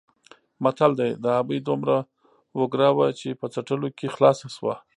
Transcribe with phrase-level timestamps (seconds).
[0.63, 1.97] متل دی: د ابۍ دومره
[2.59, 4.75] وګره وه چې په څټلو کې خلاصه شوه.